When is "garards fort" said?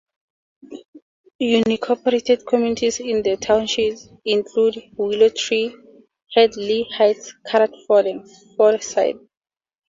7.45-8.07